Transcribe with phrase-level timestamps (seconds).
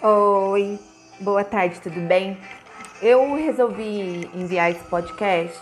[0.00, 0.78] Oi,
[1.18, 2.38] boa tarde, tudo bem?
[3.02, 5.58] Eu resolvi enviar esse podcast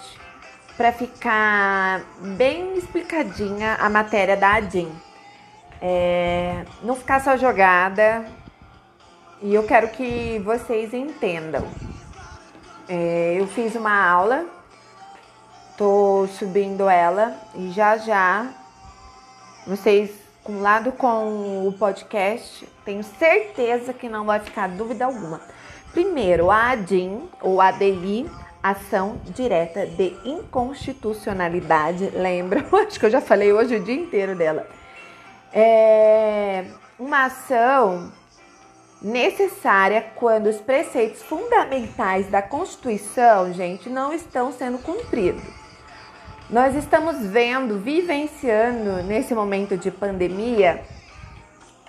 [0.76, 2.02] para ficar
[2.36, 4.92] bem explicadinha a matéria da ADIM.
[5.80, 8.26] É, não ficar só jogada
[9.40, 11.66] e eu quero que vocês entendam.
[12.90, 14.44] É, eu fiz uma aula,
[15.78, 18.52] tô subindo ela e já já
[19.66, 25.40] vocês acumulado com o podcast, tenho certeza que não vai ficar dúvida alguma.
[25.92, 28.30] Primeiro, a ADIM, ou ADI,
[28.62, 32.64] Ação Direta de Inconstitucionalidade, lembra?
[32.86, 34.68] Acho que eu já falei hoje o dia inteiro dela.
[35.52, 36.66] É
[36.96, 38.12] uma ação
[39.02, 45.42] necessária quando os preceitos fundamentais da Constituição, gente, não estão sendo cumpridos.
[46.48, 50.80] Nós estamos vendo, vivenciando nesse momento de pandemia,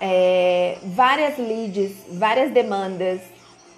[0.01, 3.21] é, várias leads, várias demandas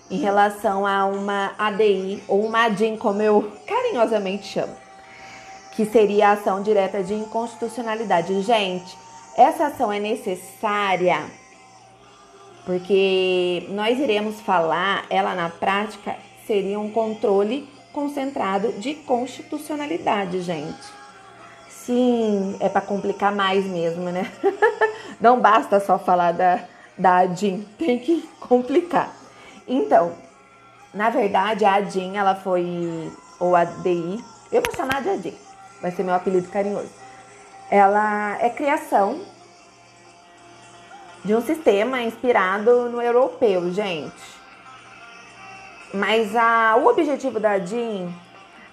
[0.09, 4.73] em relação a uma ADI ou uma ADIM, como eu carinhosamente chamo,
[5.75, 8.41] que seria a ação direta de inconstitucionalidade.
[8.41, 8.97] Gente,
[9.35, 11.25] essa ação é necessária
[12.65, 16.15] porque nós iremos falar, ela na prática
[16.47, 20.99] seria um controle concentrado de constitucionalidade, gente.
[21.69, 24.31] Sim, é para complicar mais mesmo, né?
[25.19, 26.63] Não basta só falar da,
[26.97, 29.11] da ADIM, tem que complicar.
[29.67, 30.13] Então,
[30.93, 35.37] na verdade, a ADIM, ela foi, ou a DI, eu vou chamar de ADIM,
[35.81, 36.91] vai ser meu apelido carinhoso.
[37.71, 39.21] Ela é criação
[41.23, 44.39] de um sistema inspirado no europeu, gente.
[45.93, 48.13] Mas a, o objetivo da DIN,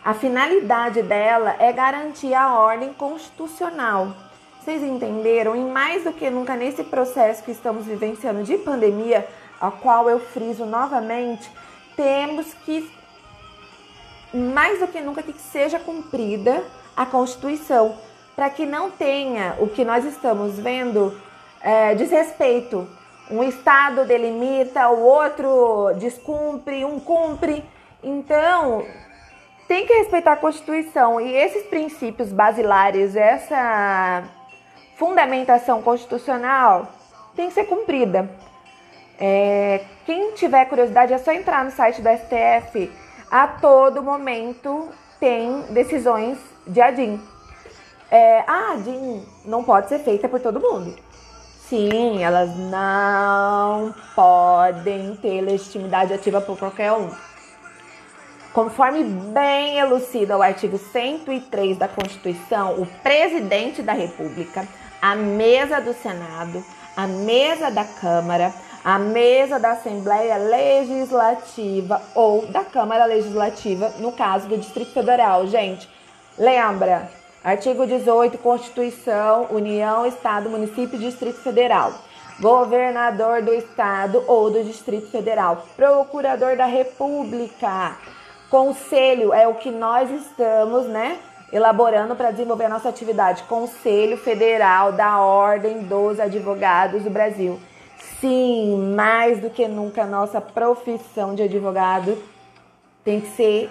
[0.05, 4.15] a finalidade dela é garantir a ordem constitucional.
[4.61, 5.57] Vocês entenderam?
[5.57, 9.27] E mais do que nunca nesse processo que estamos vivenciando de pandemia,
[9.61, 11.51] a qual eu friso novamente,
[11.97, 12.91] temos que
[14.35, 16.63] mais do que nunca que seja cumprida
[16.95, 17.97] a Constituição,
[18.35, 21.19] para que não tenha o que nós estamos vendo
[21.63, 22.87] é, desrespeito
[23.31, 27.65] um estado delimita, o outro descumpre, um cumpre.
[28.03, 28.85] Então,
[29.67, 34.25] tem que respeitar a Constituição e esses princípios basilares, essa
[34.97, 36.89] fundamentação constitucional
[37.35, 38.31] tem que ser cumprida.
[39.19, 42.91] É, quem tiver curiosidade é só entrar no site do STF.
[43.31, 44.89] A todo momento
[45.19, 47.21] tem decisões de ADIM.
[48.11, 50.95] É, a ADIM não pode ser feita por todo mundo.
[51.69, 57.11] Sim, elas não podem ter legitimidade ativa por qualquer um.
[58.53, 64.67] Conforme bem elucida o artigo 103 da Constituição, o presidente da República,
[65.03, 66.65] a mesa do Senado,
[66.97, 74.47] a mesa da Câmara, a mesa da Assembleia Legislativa ou da Câmara Legislativa, no caso
[74.47, 75.49] do Distrito Federal.
[75.49, 75.91] Gente,
[76.39, 77.11] lembra,
[77.47, 81.93] Artigo 18, Constituição, União, Estado, Município, Distrito Federal.
[82.41, 85.65] Governador do Estado ou do Distrito Federal.
[85.77, 87.99] Procurador da República.
[88.51, 91.19] Conselho é o que nós estamos, né?
[91.53, 93.45] Elaborando para desenvolver a nossa atividade.
[93.45, 97.61] Conselho Federal da Ordem dos Advogados do Brasil.
[98.21, 102.21] Sim, mais do que nunca, nossa profissão de advogado
[103.05, 103.71] tem que ser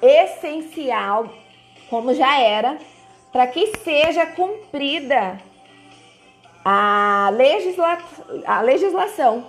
[0.00, 1.28] essencial,
[1.88, 2.78] como já era,
[3.32, 5.40] para que seja cumprida
[6.64, 7.98] a, legisla
[8.46, 9.46] a legislação.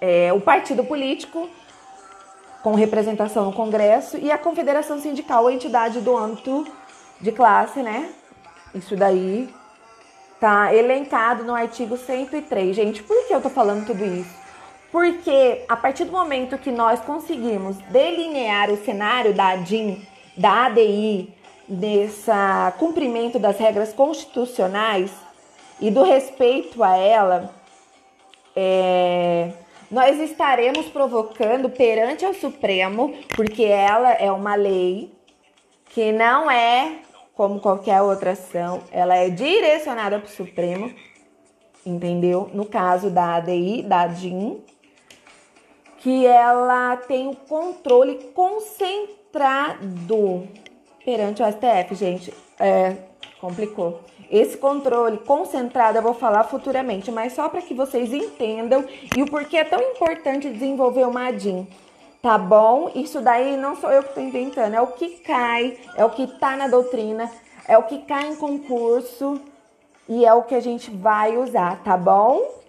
[0.00, 1.48] É, o partido político,
[2.62, 6.66] com representação no Congresso, e a Confederação Sindical, a entidade do âmbito
[7.20, 8.12] de classe, né?
[8.74, 9.48] Isso daí
[10.38, 12.76] tá elencado no artigo 103.
[12.76, 14.34] Gente, por que eu tô falando tudo isso?
[14.92, 21.32] Porque a partir do momento que nós conseguimos delinear o cenário da ADIM, da ADI,
[21.68, 22.30] desse
[22.78, 25.10] cumprimento das regras constitucionais
[25.80, 27.54] e do respeito a ela,
[28.54, 29.52] é,
[29.90, 35.12] nós estaremos provocando perante o Supremo, porque ela é uma lei
[35.90, 36.98] que não é
[37.34, 40.90] como qualquer outra ação, ela é direcionada para o Supremo,
[41.84, 42.50] entendeu?
[42.54, 44.64] No caso da ADI, da DIN,
[46.06, 49.76] que ela tem o controle concentrado
[51.04, 52.32] perante o STF, gente.
[52.60, 52.94] É,
[53.40, 54.02] complicou.
[54.30, 58.84] Esse controle concentrado eu vou falar futuramente, mas só para que vocês entendam
[59.16, 61.66] e o porquê é tão importante desenvolver uma ADIM.
[62.22, 62.88] Tá bom?
[62.94, 66.22] Isso daí não sou eu que estou inventando, é o que cai, é o que
[66.22, 67.28] está na doutrina,
[67.66, 69.40] é o que cai em concurso
[70.08, 72.64] e é o que a gente vai usar, tá bom?